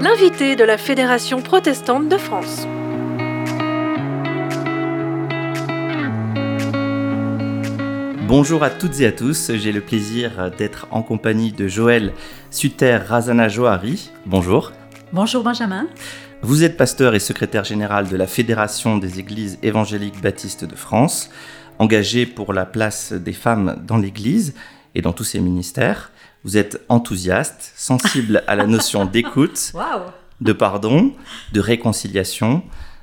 [0.00, 2.66] L'invité de la Fédération protestante de France.
[8.26, 12.14] Bonjour à toutes et à tous, j'ai le plaisir d'être en compagnie de Joël
[12.50, 14.10] Suter Razana Johari.
[14.24, 14.72] Bonjour.
[15.12, 15.88] Bonjour Benjamin.
[16.40, 21.28] Vous êtes pasteur et secrétaire général de la Fédération des Églises évangéliques baptistes de France,
[21.78, 24.54] engagé pour la place des femmes dans l'Église
[24.94, 26.12] et dans tous ses ministères.
[26.44, 29.72] Vous êtes enthousiaste, sensible à la notion d'écoute,
[30.40, 31.12] de pardon,
[31.52, 32.62] de réconciliation,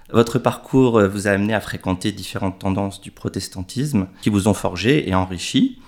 [0.10, 4.54] votre parcours euh, vous a amené à fréquenter différentes tendances du protestantisme qui vous ont
[4.54, 5.82] forgé et enrichi.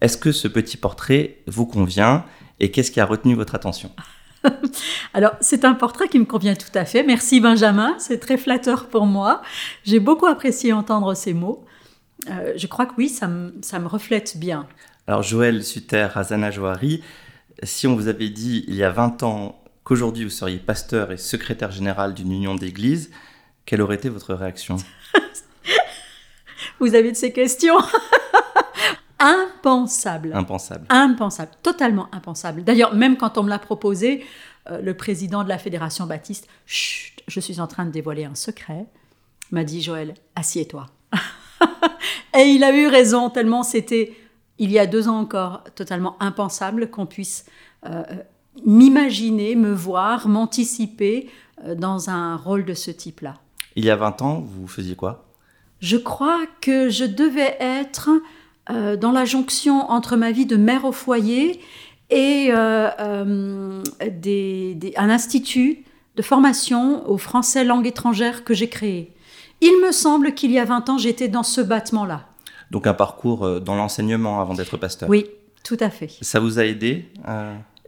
[0.00, 2.24] Est-ce que ce petit portrait vous convient
[2.60, 3.90] et qu'est-ce qui a retenu votre attention?
[5.14, 7.02] Alors, c'est un portrait qui me convient tout à fait.
[7.02, 9.40] Merci Benjamin, c'est très flatteur pour moi.
[9.84, 11.64] J'ai beaucoup apprécié entendre ces mots.
[12.28, 14.66] Euh, je crois que oui, ça me, ça me reflète bien.
[15.06, 17.02] Alors, Joël Suter, Hazana Johari,
[17.62, 21.16] si on vous avait dit il y a 20 ans qu'aujourd'hui vous seriez pasteur et
[21.16, 23.10] secrétaire général d'une union d'église,
[23.66, 24.76] quelle aurait été votre réaction?
[26.80, 27.78] Vous avez de ces questions?
[29.18, 30.32] Impensable.
[30.34, 30.86] Impensable.
[30.90, 31.52] Impensable.
[31.62, 32.64] Totalement impensable.
[32.64, 34.24] D'ailleurs, même quand on me l'a proposé,
[34.70, 38.34] euh, le président de la Fédération Baptiste, chut, je suis en train de dévoiler un
[38.34, 38.86] secret,
[39.50, 40.86] m'a dit Joël, assieds-toi.
[42.38, 44.12] Et il a eu raison, tellement c'était,
[44.58, 47.46] il y a deux ans encore, totalement impensable qu'on puisse
[47.86, 48.02] euh,
[48.64, 51.28] m'imaginer, me voir, m'anticiper
[51.64, 53.34] euh, dans un rôle de ce type-là.
[53.76, 55.24] Il y a 20 ans, vous faisiez quoi?
[55.80, 58.10] Je crois que je devais être
[58.70, 61.60] euh, dans la jonction entre ma vie de mère au foyer
[62.10, 63.82] et un
[64.96, 65.84] institut
[66.16, 69.13] de formation au français langue étrangère que j'ai créé.
[69.60, 72.26] Il me semble qu'il y a 20 ans, j'étais dans ce battement-là.
[72.70, 75.08] Donc un parcours dans l'enseignement avant d'être pasteur.
[75.08, 75.26] Oui,
[75.62, 76.10] tout à fait.
[76.20, 77.06] Ça vous a aidé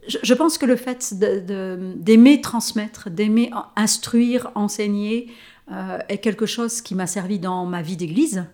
[0.09, 5.33] je, pense que le fait d'aimer transmettre, d'aimer instruire, enseigner,
[5.73, 8.45] euh, est quelque chose qui m'a servi dans ma vie d'église,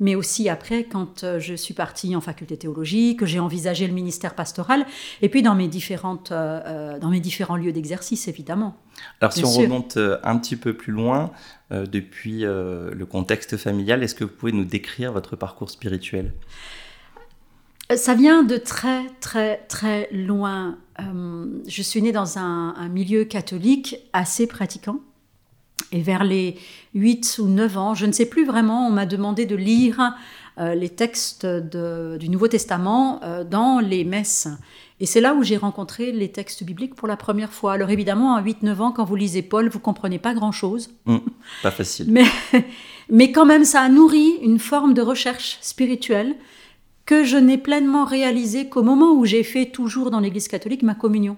[0.00, 3.92] mais aussi après quand euh, je suis partie en faculté théologique, que j'ai envisagé le
[3.92, 4.86] ministère pastoral,
[5.22, 8.76] et puis dans mes, différentes, euh, dans mes différents lieux d'exercice, évidemment.
[9.20, 11.30] Alors si on remonte un petit peu plus loin,
[11.70, 16.32] depuis le contexte familial, est-ce que vous pouvez nous décrire votre parcours spirituel?
[17.94, 20.78] Ça vient de très très très loin.
[20.98, 25.00] je suis née dans un milieu catholique assez pratiquant.
[25.92, 26.56] Et vers les
[26.94, 30.14] 8 ou 9 ans, je ne sais plus vraiment, on m'a demandé de lire
[30.58, 34.48] euh, les textes du Nouveau Testament euh, dans les messes.
[35.00, 37.74] Et c'est là où j'ai rencontré les textes bibliques pour la première fois.
[37.74, 40.90] Alors évidemment, à 8-9 ans, quand vous lisez Paul, vous comprenez pas grand-chose.
[41.04, 41.18] Mmh,
[41.62, 42.06] pas facile.
[42.08, 42.24] Mais,
[43.10, 46.34] mais quand même, ça a nourri une forme de recherche spirituelle
[47.04, 50.94] que je n'ai pleinement réalisée qu'au moment où j'ai fait toujours dans l'Église catholique ma
[50.94, 51.36] communion.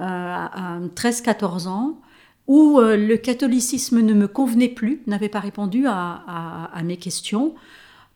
[0.00, 2.00] Euh, à 13-14 ans,
[2.48, 7.54] où euh, le catholicisme ne me convenait plus, n'avait pas répondu à, mes questions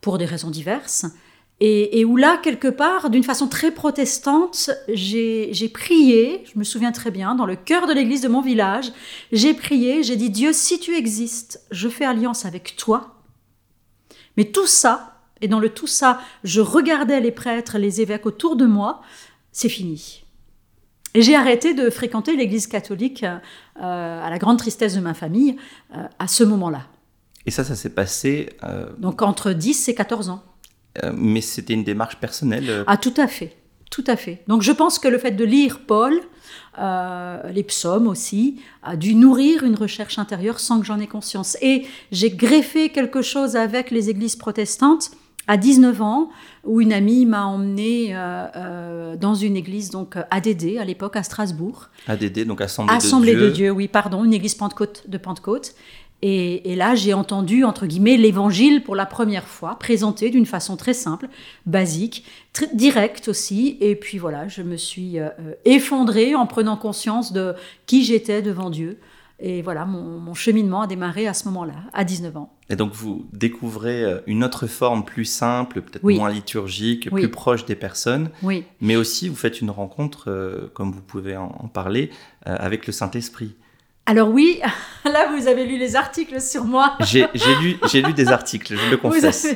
[0.01, 1.07] pour des raisons diverses,
[1.65, 7.13] et, où là, quelque part, d'une façon très protestante, j'ai prié, je me souviens très
[7.13, 8.91] bien, dans le cœur de l'église de mon village,
[9.31, 13.23] j'ai prié, j'ai dit, Dieu, si tu existes, je fais alliance avec toi.
[14.37, 18.57] Mais tout ça, et dans le tout ça, je regardais les prêtres, les évêques autour
[18.57, 19.01] de moi,
[19.53, 20.22] c'est fini.
[21.15, 25.57] Et j'ai arrêté de fréquenter l'église catholique euh, à la grande tristesse de ma famille
[25.95, 26.87] euh, à ce moment-là.
[27.45, 30.43] Et ça, ça s'est passé euh, Donc entre 10 et 14 ans.
[31.15, 33.57] mais c'était une démarche personnelle Ah, tout à fait.
[33.91, 34.43] Tout à fait.
[34.47, 36.19] Donc je pense que le fait de lire Paul,
[36.79, 41.59] les psaumes aussi, a dû nourrir une recherche intérieure sans que j'en ai conscience.
[41.61, 45.11] Et j'ai greffé quelque chose avec les églises protestantes
[45.47, 46.31] à 19 ans,
[46.65, 51.17] où une amie m'a emmenée euh, euh, dans une église, donc euh, ADD à l'époque,
[51.17, 51.89] à Strasbourg.
[52.07, 53.49] ADD, donc Assemblée, Assemblée de Dieu.
[53.49, 55.75] de Dieu, oui, pardon, une église Pentecôte, de Pentecôte.
[56.25, 60.95] Et, là, j'ai entendu, entre guillemets, l'évangile pour la première fois, présenté d'une façon très
[60.95, 61.29] simple,
[61.67, 63.77] basique, très directe aussi.
[63.81, 65.17] Et puis voilà, je me suis
[65.65, 67.57] effondrée en prenant conscience de
[67.87, 69.01] qui j'étais devant Dieu.
[69.45, 72.53] Et voilà, mon, cheminement a démarré à ce moment-là, à 19 ans.
[72.73, 77.67] Et donc vous découvrez euh, une autre forme plus simple, peut-être moins liturgique, plus proche
[77.67, 78.31] des personnes.
[78.43, 78.65] Oui.
[78.81, 82.09] Mais aussi, vous faites une rencontre, euh, comme vous pouvez en, parler,
[82.47, 83.55] euh, avec le Saint-Esprit.
[84.05, 84.61] Alors oui,
[85.05, 86.97] là vous avez lu les articles sur moi.
[87.01, 87.29] J'ai
[87.63, 89.47] lu, lu des articles, je le confesse.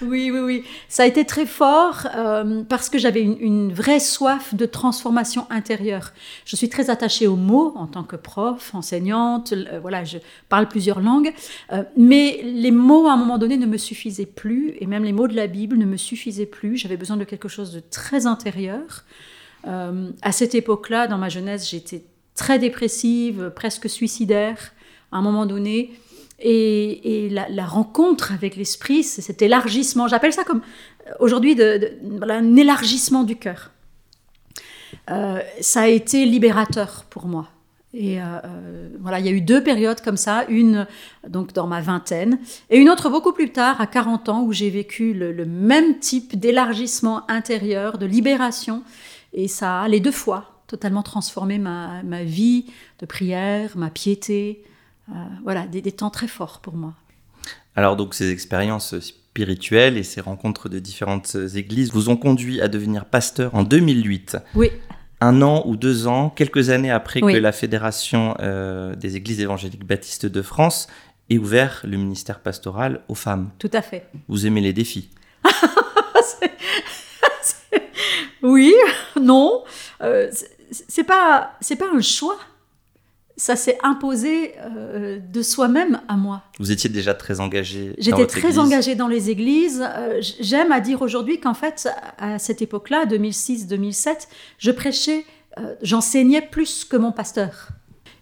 [0.00, 0.64] Oui, oui, oui.
[0.88, 6.12] Ça a été très fort euh, parce que j'avais une, vraie soif de transformation intérieure.
[6.44, 9.52] Je suis très attachée aux mots en tant que prof, enseignante.
[9.52, 11.32] Euh, voilà, je parle plusieurs langues.
[11.72, 14.74] Euh, mais les mots, à un moment donné, ne me suffisaient plus.
[14.80, 16.76] Et même les mots de la Bible ne me suffisaient plus.
[16.76, 19.04] J'avais besoin de quelque chose de très intérieur.
[19.64, 22.02] à cette époque-là, dans ma jeunesse, j'étais
[22.34, 24.72] très dépressive, presque suicidaire
[25.10, 25.92] à un moment donné.
[26.44, 30.60] Et, la, rencontre avec l'esprit, c'est cet élargissement, j'appelle ça comme
[31.06, 33.70] euh, aujourd'hui un élargissement du cœur.
[35.10, 37.48] Euh, ça a été libérateur pour moi.
[37.94, 38.24] Et euh,
[39.00, 40.86] voilà, il y a eu deux périodes comme ça, une
[41.28, 42.38] donc dans ma vingtaine
[42.70, 45.98] et une autre beaucoup plus tard, à 40 ans, où j'ai vécu le, le, même
[45.98, 48.82] type d'élargissement intérieur, de libération.
[49.34, 52.64] Et ça, les deux fois, totalement transformé ma, ma vie
[52.98, 54.64] de prière, ma piété.
[55.10, 55.12] Euh,
[55.44, 56.94] voilà, des, temps très forts pour moi.
[57.76, 62.68] Alors donc ces expériences spirituelles et ces rencontres de différentes églises vous ont conduit à
[62.68, 64.38] devenir pasteur en 2008.
[64.54, 64.70] Oui.
[65.20, 69.84] Un an ou deux ans, quelques années après que la Fédération euh, des Églises évangéliques
[69.84, 70.88] baptistes de France
[71.28, 73.50] ait ouvert le ministère pastoral aux femmes.
[73.58, 74.08] Tout à fait.
[74.26, 75.10] Vous aimez les défis
[78.42, 78.74] Oui,
[79.20, 79.62] non.
[80.02, 80.30] Euh,
[80.72, 82.38] c'est pas c'est pas un choix.
[83.38, 86.42] Ça s'est imposé euh, de soi-même à moi.
[86.58, 87.94] Vous étiez déjà très engagée.
[87.98, 89.82] J'étais très engagée dans les églises.
[89.82, 91.88] Euh, j'aime à dire aujourd'hui qu'en fait,
[92.18, 94.28] à cette époque-là, 2006-2007,
[94.58, 95.24] je prêchais,
[95.58, 97.70] euh, j'enseignais plus que mon pasteur.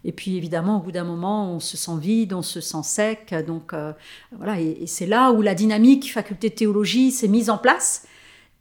[0.04, 3.34] Et puis évidemment, au bout d'un moment, on se sent vide, on se sent sec.
[3.46, 3.74] Donc
[4.32, 8.06] voilà, et, c'est là où la dynamique faculté de théologie s'est mise en place.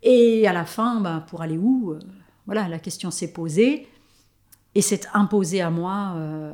[0.01, 1.95] Et à la fin, bah, pour aller où
[2.49, 3.87] voilà, la question s'est posée
[4.73, 6.51] et s'est imposée à moi euh,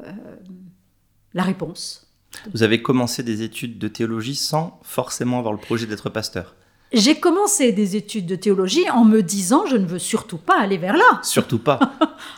[1.33, 2.11] la réponse.
[2.53, 6.55] Vous avez commencé des études de théologie sans forcément avoir le projet d'être pasteur
[6.93, 10.77] j'ai commencé des études de théologie en me disant je ne veux surtout pas aller
[10.77, 11.19] vers là.
[11.23, 11.79] Surtout pas.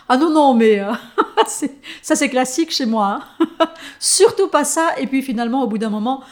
[0.08, 0.94] ah non, non, mais euh,
[2.02, 3.20] ça c'est classique chez moi.
[3.40, 3.68] Hein.
[4.00, 4.98] surtout pas ça.
[5.00, 6.24] Et puis finalement, au bout d'un moment,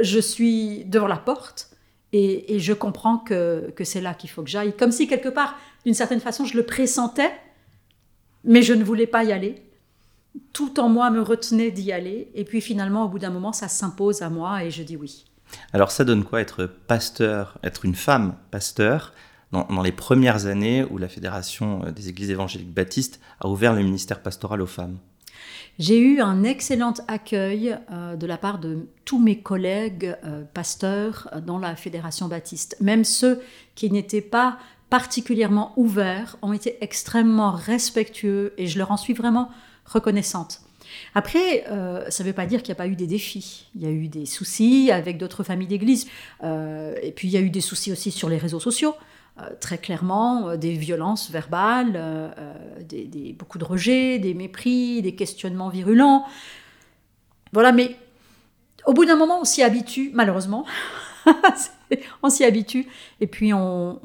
[0.00, 1.71] je suis devant la porte
[2.12, 4.76] et, je comprends que, que c'est là qu'il faut que j'aille.
[4.76, 7.32] Comme si quelque part, d'une certaine façon, je le pressentais,
[8.44, 9.62] mais je ne voulais pas y aller.
[10.52, 12.30] Tout en moi me retenait d'y aller.
[12.34, 15.24] Et puis finalement, au bout d'un moment, ça s'impose à moi et je dis oui.
[15.72, 19.12] Alors ça donne quoi être pasteur, être une femme pasteur
[19.50, 23.82] dans, dans, les premières années où la Fédération des Églises évangéliques baptistes a ouvert le
[23.82, 24.98] ministère pastoral aux femmes?
[25.78, 31.28] J'ai eu un excellent accueil euh, de la part de tous mes collègues euh, pasteurs
[31.46, 32.76] dans la Fédération baptiste.
[32.80, 33.42] Même ceux
[33.74, 34.58] qui n'étaient pas
[34.90, 39.50] particulièrement ouverts ont été extrêmement respectueux et je leur en suis vraiment
[39.86, 40.60] reconnaissante.
[41.14, 43.68] Après, euh, ça ne veut pas dire qu'il n'y a pas eu des défis.
[43.74, 46.06] Il y a eu des soucis avec d'autres familles d'église.
[46.42, 48.94] Euh, et puis il y a eu des soucis aussi sur les réseaux sociaux.
[49.38, 51.98] Euh, très clairement, des violences verbales,
[52.86, 56.26] des, beaucoup de rejets, des mépris, des questionnements virulents.
[57.52, 57.96] Voilà, mais
[58.86, 60.66] au bout d'un moment, on s'y habitue, malheureusement.
[62.22, 62.86] on s'y habitue
[63.20, 64.00] et puis on,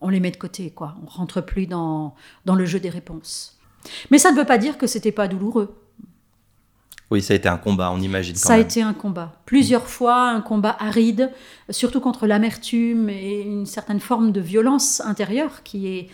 [0.00, 0.96] on, les met de côté, quoi.
[1.02, 2.14] On rentre plus dans,
[2.44, 3.58] dans le jeu des réponses.
[4.10, 5.74] Mais ça ne veut pas dire que c'était pas douloureux.
[7.10, 8.36] Oui, ça a été un combat, on imagine.
[8.36, 9.32] ça a été un combat.
[9.44, 11.32] Plusieurs fois, un combat aride,
[11.68, 16.08] surtout contre l'amertume et une certaine forme de violence intérieure qui est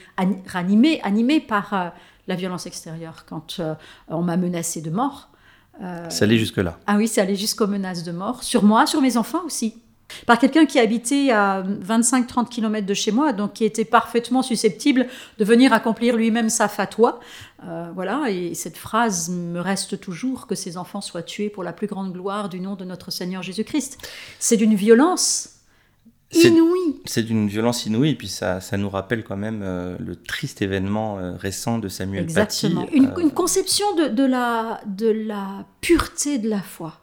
[0.54, 1.88] animée, animée par euh,
[2.28, 3.26] la violence extérieure.
[3.28, 3.75] Quand euh,
[4.08, 5.28] on m'a menacé de mort.
[5.82, 6.78] Euh, ça allait jusque-là.
[6.87, 8.43] Ah oui, ça allait jusqu'aux menaces de mort.
[8.43, 9.75] Sur moi, sur mes enfants aussi
[10.26, 15.06] par quelqu'un qui habitait à 25-30 km de chez moi, donc qui était parfaitement susceptible
[15.38, 17.20] de venir accomplir lui-même sa fatwa.
[17.65, 21.72] Euh, voilà, et cette phrase me reste toujours que ces enfants soient tués pour la
[21.72, 23.98] plus grande gloire du nom de notre Seigneur Jésus-Christ.
[24.39, 25.51] C'est d'une violence
[26.32, 27.01] inouïe.
[27.05, 30.60] C'est d'une violence inouïe, et puis ça, ça nous rappelle quand même euh, le triste
[30.60, 32.82] événement euh, récent de Samuel Exactement.
[32.84, 32.96] Paty.
[32.96, 37.01] Une, une, conception de, de, la, de la pureté de la foi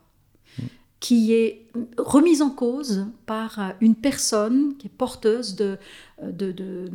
[1.03, 1.65] qui est
[1.98, 5.77] remise en cause par une personne qui est porteuse de,
[6.25, 6.89] de, de,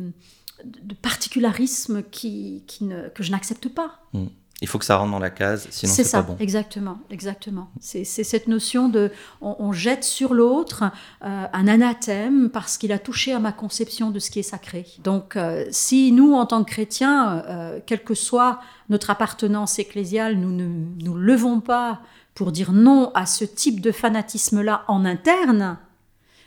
[0.63, 3.99] de particularisme qui, qui ne, que je n'accepte pas.
[4.13, 4.25] Hmm.
[4.61, 6.35] Il faut que ça rentre dans la case, sinon c'est pas bon.
[6.39, 7.69] Exactement, exactement.
[7.79, 9.11] C'est cette notion de,
[9.41, 10.85] on, jette sur l'autre
[11.23, 14.87] euh, un anathème parce qu'il a touché à ma conception de ce qui est sacré.
[15.03, 20.35] Donc, euh, si nous, en tant que chrétiens, euh, quelle que soit notre appartenance ecclésiale,
[20.35, 20.67] nous ne
[20.99, 22.01] nous levons pas
[22.39, 25.77] pour dire non à ce type de fanatisme-là en interne,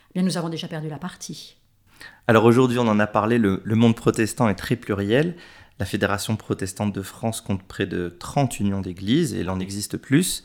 [0.09, 1.55] eh bien nous avons déjà perdu la partie.
[2.25, 5.35] Alors aujourd'hui, on en a parlé, le, monde protestant est très pluriel.
[5.77, 9.97] La Fédération protestante de France compte près de 30 unions d'églises et il en existe
[9.97, 10.43] plus.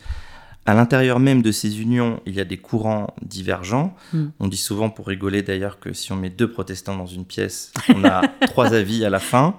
[0.66, 3.96] À l'intérieur même de ces unions, il y a des courants divergents.
[4.12, 4.26] Mm.
[4.40, 7.72] On dit souvent pour rigoler d'ailleurs que si on met deux protestants dans une pièce,
[7.88, 9.58] on a trois avis à la fin.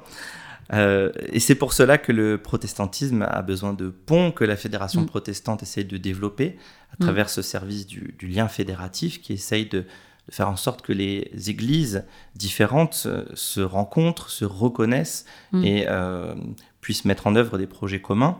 [0.71, 5.01] Euh, et c'est pour cela que le protestantisme a besoin de ponts que la fédération
[5.01, 5.05] Mm.
[5.07, 6.57] protestante essaye de développer
[6.91, 7.03] à Mm.
[7.05, 9.85] travers ce service du, du lien fédératif qui essaye de, de
[10.31, 12.03] faire en sorte que les églises
[12.35, 15.63] différentes se rencontrent, se reconnaissent Mm.
[15.63, 16.35] et euh,
[16.81, 18.37] puissent mettre en œuvre des projets communs.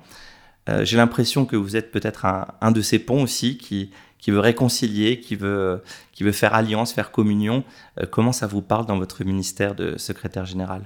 [0.70, 4.32] Euh, J'ai l'impression que vous êtes peut-être un, un de ces ponts aussi qui, qui
[4.32, 7.64] veut réconcilier, qui veut, qui veut faire alliance, faire communion.
[8.00, 10.84] Euh, comment ça vous parle dans votre ministère de secrétaire général?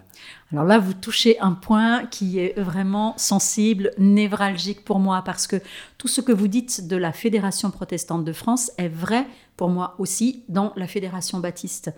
[0.52, 5.58] Alors là, vous touchez un point qui est vraiment sensible, névralgique pour moi, parce que
[5.98, 9.25] tout ce que vous dites de la Fédération protestante de France est vrai
[9.58, 11.92] pour moi aussi dans la Fédération baptiste.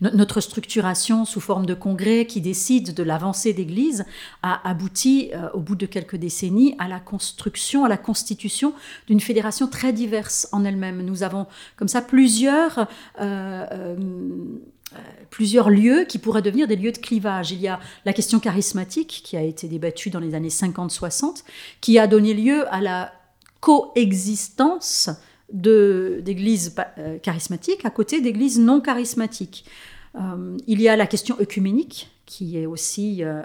[0.00, 4.04] Notre structuration sous forme de congrès qui décide de l'avancée d'Église
[4.42, 8.74] a abouti, euh, au bout de quelques décennies, à la construction, à la constitution
[9.08, 11.02] d'une fédération très diverse en elle-même.
[11.02, 11.46] Nous avons
[11.76, 12.86] comme ça plusieurs
[13.20, 13.66] euh,
[14.94, 14.98] euh,
[15.30, 17.50] plusieurs lieux qui pourraient devenir des lieux de clivage.
[17.50, 21.44] Il y a la question charismatique qui a été débattue dans les années 50-60,
[21.82, 23.12] qui a donné lieu à la
[23.60, 25.10] coexistence
[25.52, 29.64] d'églises euh, charismatiques à côté d'églises non charismatiques.
[30.14, 33.42] Euh, il y a la question œcuménique qui est aussi euh,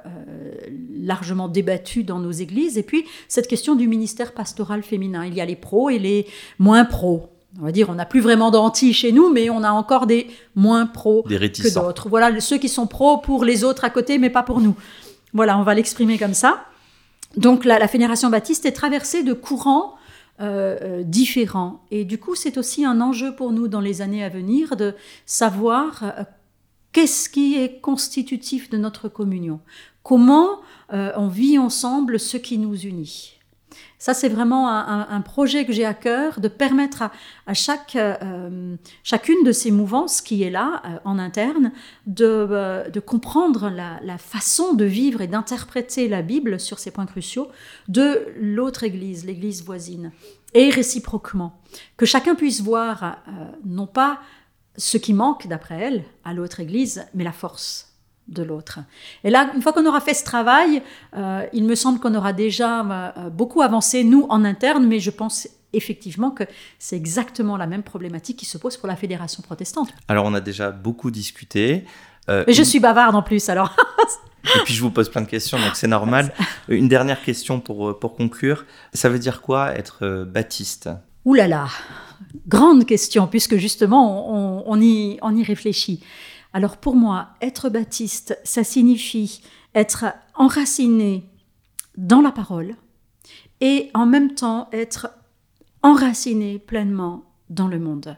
[0.93, 5.25] largement débattue dans nos églises, et puis cette question du ministère pastoral féminin.
[5.25, 6.27] Il y a les pros et les
[6.59, 7.29] moins pros.
[7.61, 10.27] On va dire, on n'a plus vraiment d'anti chez nous, mais on a encore des
[10.55, 12.09] moins pros Des que d'autres.
[12.09, 14.75] Voilà, ceux qui sont pros pour les autres à côté, mais pas pour nous.
[15.33, 16.65] Voilà, on va l'exprimer comme ça.
[17.37, 19.95] Donc la, la Fédération baptiste est traversée de courants
[20.39, 21.83] euh, euh, différents.
[21.91, 24.95] Et du coup, c'est aussi un enjeu pour nous dans les années à venir de
[25.25, 26.23] savoir euh,
[26.91, 29.59] qu'est-ce qui est constitutif de notre communion.
[30.01, 30.59] Comment
[30.91, 33.39] euh, on vit ensemble ce qui nous unit.
[33.99, 37.03] Ça, c'est vraiment un, projet que j'ai à cœur de permettre
[37.47, 41.71] à, chaque, euh, chacune de ces mouvances qui est là euh, en interne
[42.05, 47.47] de, euh, comprendre la, façon de vivre et d'interpréter la Bible sur ces points cruciaux
[47.87, 50.11] de l'autre Église, l'Église voisine,
[50.53, 51.61] et réciproquement.
[51.95, 53.23] Que chacun puisse voir
[53.63, 54.19] non pas
[54.75, 57.92] ce qui manque d'après elle à l'autre Église, mais la force
[58.27, 58.79] de l'autre.
[59.23, 60.81] Et là, une fois qu'on aura fait ce travail,
[61.15, 62.81] euh, il me semble qu'on aura déjà
[63.17, 66.43] euh, beaucoup avancé, nous, en interne, mais je pense effectivement que
[66.79, 69.89] c'est exactement la même problématique qui se pose pour la fédération protestante.
[70.07, 71.83] Alors, on a déjà beaucoup discuté.
[72.29, 73.75] Euh, Mais je une- suis bavarde en plus, alors.
[74.55, 76.33] Et puis, je vous pose plein de questions, donc c'est normal.
[76.67, 78.65] Une dernière question pour, pour conclure.
[78.93, 80.89] Ça veut dire quoi être baptiste?
[81.25, 81.67] Ouh là là,
[82.47, 86.03] grande question, puisque justement, on, on y, on y réfléchit.
[86.53, 89.41] Alors pour moi, être baptiste, ça signifie
[89.73, 90.05] être
[90.35, 91.25] enraciné
[91.97, 92.75] dans la parole
[93.59, 95.09] et en même temps être
[95.81, 98.17] enraciné pleinement dans le monde.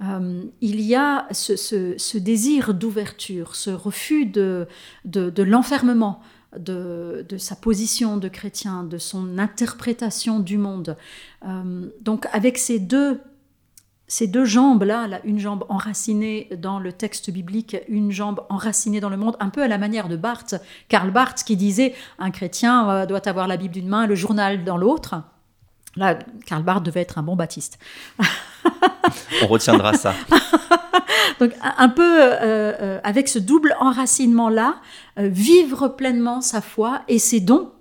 [0.00, 4.68] Euh, il y a ce, désir d'ouverture, ce refus de,
[5.04, 6.20] l'enfermement
[6.56, 10.96] de, de sa position de chrétien, de son interprétation du monde.
[11.46, 13.20] Euh, donc avec ces deux,
[14.08, 19.10] ces deux jambes-là, là, une jambe enracinée dans le texte biblique, une jambe enracinée dans
[19.10, 20.56] le monde, un peu à la manière de Barth,
[20.88, 24.64] Karl Barth, qui disait un chrétien euh, doit avoir la Bible d'une main, le journal
[24.64, 25.22] dans l'autre.
[25.96, 27.78] Là, Karl Barth devait être un bon baptiste.
[29.42, 30.14] On retiendra ça.
[31.40, 34.76] Donc un un peu euh, euh, avec ce double enracinement-là,
[35.18, 37.72] euh, vivre pleinement sa foi et ses dons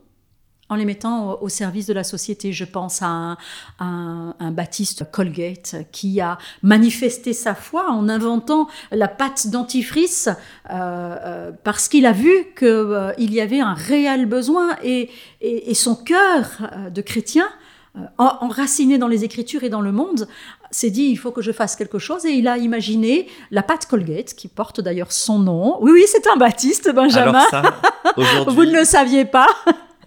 [0.70, 2.52] en les mettant au, service de la société.
[2.52, 3.38] Je pense à un,
[3.80, 10.28] un- un baptiste Colgate qui a manifesté sa foi en inventant la pâte dentifrice
[10.70, 15.10] euh, euh, parce qu'il a vu qu'il y avait un réel besoin et,
[15.42, 17.48] et- et son cœur euh, de chrétien
[17.96, 20.28] euh, en- enraciné dans les Écritures et dans le monde,
[20.70, 23.86] s'est dit il faut que je fasse quelque chose et il a imaginé la pâte
[23.86, 25.78] Colgate qui porte d'ailleurs son nom.
[25.82, 27.40] Oui, oui, c'est un baptiste, Benjamin.
[27.40, 27.62] Alors ça,
[28.18, 29.48] aujourd'hui, Vous ne le saviez pas.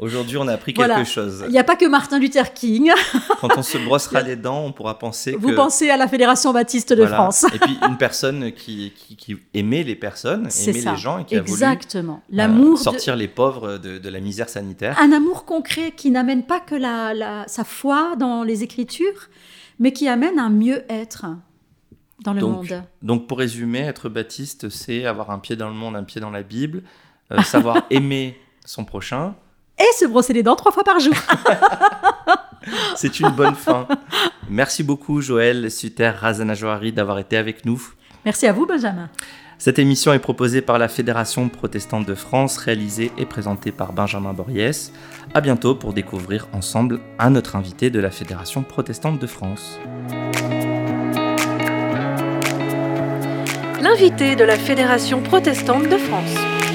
[0.00, 0.97] Aujourd'hui, on a appris Voilà.
[0.97, 1.42] quelque chose.
[1.47, 2.90] Il n'y a pas que Martin Luther King.
[3.40, 5.54] Quand on se brossera les dents, on pourra penser Vous que...
[5.54, 7.16] pensez à la Fédération baptiste de Voilà.
[7.16, 7.45] France.
[7.54, 10.92] Et puis une personne qui, qui, qui aimait les personnes, aimait ça.
[10.92, 12.23] les gens et qui a voulu Exactement.
[12.30, 14.97] euh, L'amour de- sortir les pauvres de, de la misère sanitaire.
[15.00, 19.28] un amour concret qui n'amène pas que la, la- sa foi dans les Écritures,
[19.78, 21.26] mais qui amène un mieux-être
[22.25, 22.83] dans le Donc, monde.
[23.02, 26.30] Donc pour résumer, être baptiste, c'est avoir un pied dans le monde, un pied dans
[26.30, 26.83] la Bible,
[27.33, 29.35] euh, savoir aimer son prochain.
[29.81, 31.15] Et se brosser les dents trois fois par jour.
[32.97, 33.89] C'est une bonne fin.
[34.49, 37.83] Merci beaucoup Joël Suter Razana Johari d'avoir été avec nous.
[38.25, 39.09] Merci à vous, Benjamin.
[39.57, 44.33] Cette émission est proposée par la Fédération protestante de France, réalisée et présentée par Benjamin
[44.33, 44.91] Boriès.
[45.35, 49.79] À bientôt pour découvrir ensemble un autre invité de la Fédération protestante de France.
[53.83, 56.70] L'invité de la Fédération protestante de France.